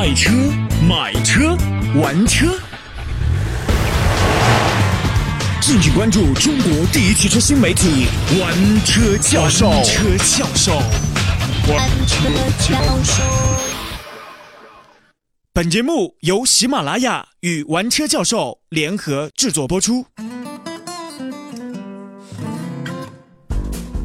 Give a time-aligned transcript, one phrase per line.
[0.00, 0.32] 爱车、
[0.88, 1.54] 买车、
[2.00, 2.46] 玩车，
[5.60, 8.06] 敬请关注中国第一汽车新媒体
[8.40, 9.68] “玩车教授”。
[9.68, 10.72] 玩车教授，
[11.68, 13.22] 玩车教授。
[15.52, 20.06] 本节目由喜马拉雅与玩车教授联合制作播出。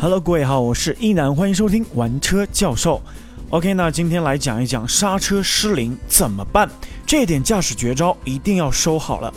[0.00, 3.02] Hello，各位好，我是一楠，欢迎收听玩车教授。
[3.50, 6.70] OK，那今天来讲一讲刹车失灵怎么办？
[7.04, 9.34] 这点驾驶绝招一定要收好了。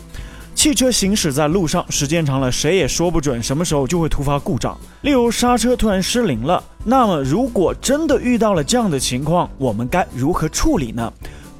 [0.54, 4.77] 汽车行驶在路上，时间长了，谁也说不准什么时候就会突发故障。
[5.02, 11.12] 例如刹车突然失灵了，那么如果真的遇到了这样的情况，我们该如何处理呢？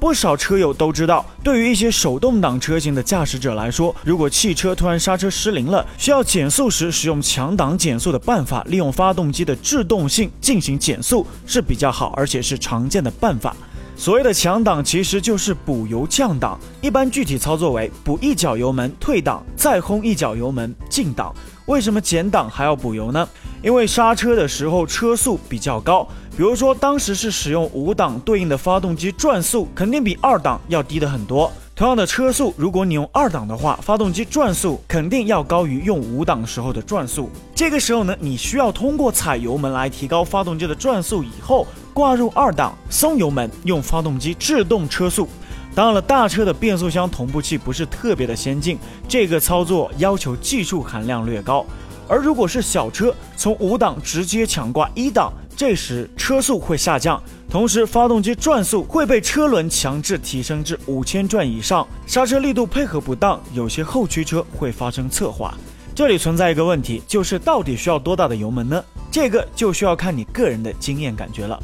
[0.04, 13.56] 不少车友都知道，对于一些手动挡车型的驾驶者来说，如果汽车突然刹车失灵了，需要减速时使用强档减速的办法，利用发动机的制动性进行减速是比较好，而且是常见的办法。
[13.96, 21.34] 所谓的强档其实就是补油降档，一般具体操作为补一脚油门退档，再轰一脚油门进档。
[21.64, 23.26] 为什么减档还要补油呢？
[23.64, 26.06] 因为刹车的时候车速比较高。
[26.36, 31.50] 比如说，当时是使用五档，对应的发动机转速肯定比二档要低的很多。
[31.74, 37.30] 同样的车速，如果你用二档的话，发动机转速肯定要高于用五档时候的转速。
[37.54, 45.26] 这个时候呢，你需要通过踩油门来提高发动机的转速，以后挂入二档，松油门，用发动机制动车速。
[45.74, 51.64] 当然了，大车的变速箱同步器不是特别的先进，这个操作要求技术含量略高。
[52.08, 55.32] 而如果是小车，从五档直接强挂一档。
[55.56, 65.54] 这时车速会下降，同时发动机转速会被车轮强制提升至五千转以上，刹车力度配合不当，有些后驱车会发生侧滑。
[65.94, 68.84] 这里存在一个问题，就是到底需要多大的油门呢？
[69.12, 71.56] 这个就需要看你个人的经验感觉了。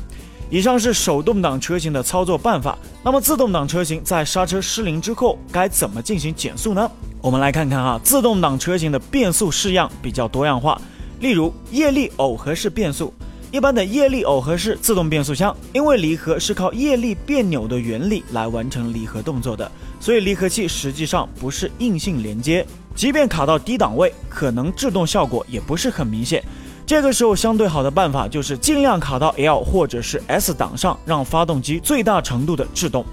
[0.48, 6.88] 以上是手动挡车型的操作办法，那么自动挡车型在刹车失灵之后该怎么进行减速呢？
[7.22, 10.80] 我们来看看哈，自动挡车型的变速式样比较多样化，
[11.20, 13.12] 例如液力耦合式变速。
[13.52, 26.42] 一般的液力耦合式自动变速箱，因为离合是靠液力变扭的原理来完成离合动作的，所以离合器实际上不是硬性连接，即便卡到低档位，可能制动效果也不是很明显。
[26.86, 33.04] 这个时候，相对好的办法就是尽量卡到 L 或者是 S 档上，让发动机最大程度的制动。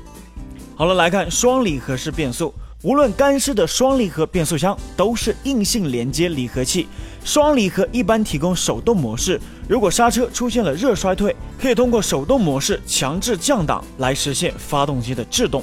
[0.76, 2.54] 好了，来看双离合式变速。
[2.88, 6.88] 无论干湿的双离合变速箱都是硬性连接离合器，
[7.22, 9.38] 双离合一般提供手动模式。
[9.68, 15.62] 如果刹车出现了热衰退，可以通过手动模式强制降档来实现发动机的制动。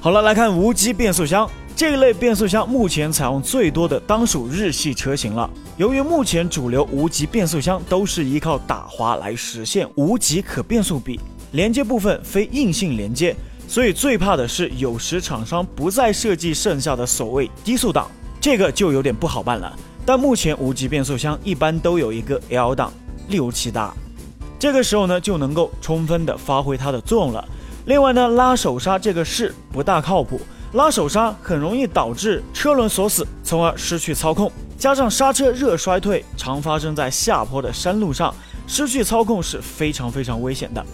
[0.00, 5.50] 好了，来看无级变速箱这一类变速箱，目前采用最多的当属日系车型了。
[5.76, 11.20] 由于目前主流无级变速箱都是依靠打滑来实现无级可变速比，
[11.50, 13.36] 连接部分非硬性连接。
[13.68, 19.74] 所以最怕的是，有时厂商不再设计剩下的所谓低速档，这个就有点不好办了。
[20.04, 22.92] 但目前无级变速箱一般都有一个 L 档
[23.28, 23.94] 六七大，
[24.58, 27.48] 这个时候呢就能够充分的发挥它的作用了。
[27.86, 30.40] 另外呢，拉手刹这个事不大靠谱，
[30.72, 34.50] 拉手刹很容易导致车轮锁死，从而失去操控。
[34.76, 38.34] 加上刹车热衰退常发生在下坡的山路上，
[38.66, 40.84] 失去操控是非常非常危险的。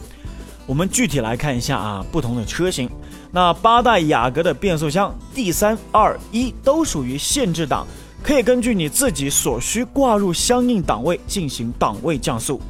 [0.68, 2.90] 我们具体来看一下啊，不同的车型，
[3.32, 7.86] 那八代雅阁的变速箱 D 三二一都属于限制档，
[8.22, 12.60] 可以根据你自己所需挂入相应档位进行档位降速。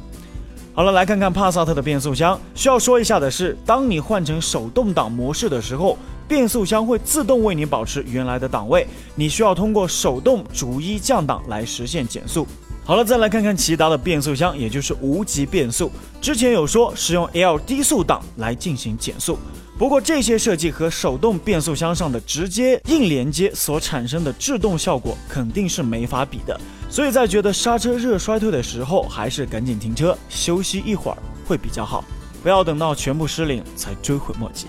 [0.73, 2.39] 好了，来看看帕萨特的变速箱。
[2.55, 5.97] 需要说一下的是，当你换成手动挡模式的时候，
[6.29, 8.85] 变速箱会自动为你保持原来的档位，
[9.15, 12.47] 你需要通过手动逐一降档来实现减速。
[12.85, 15.91] 好了，再来看看骐达的变速箱，也就是无级变速。
[16.21, 19.39] 之前有说使用 L 低速档来进行减速，
[19.75, 26.59] 不过这些设计和手动变速箱上的直接硬连接所产生的制动效果肯定是没法比的。
[26.91, 32.03] 所以在觉得刹车热衰退的时候，还是赶紧停车休息一会儿会比较好，
[32.43, 34.67] 不要等到全部失灵才追悔莫及。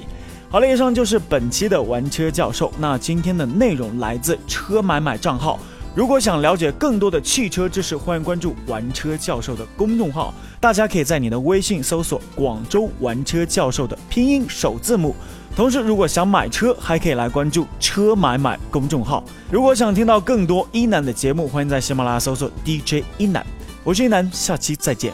[0.52, 2.72] 好了，以上就是本期的玩车教授。
[2.76, 5.60] 那今天的内容来自车买买账号。
[5.94, 10.34] 如果想了解更多的汽车知识，欢迎关注“玩车教授”的公众号。
[10.58, 15.14] 大家可以在你的微信搜索“广州玩车教授”的拼音首字母。
[15.54, 19.22] 同时，如果想买车，还可以来关注“车买买”公众号。
[19.52, 23.46] 如果想听到更多一楠的节目，欢迎在喜马拉雅搜索 DJ 一楠。
[23.84, 25.12] 我是一楠，下期再见。